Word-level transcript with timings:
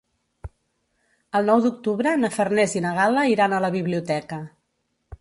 El 1.41 1.45
nou 1.51 1.61
d'octubre 1.67 2.15
na 2.23 2.33
Farners 2.39 2.75
i 2.81 2.83
na 2.89 2.97
Gal·la 2.99 3.29
iran 3.37 3.57
a 3.59 3.63
la 3.67 3.73
biblioteca. 3.81 4.45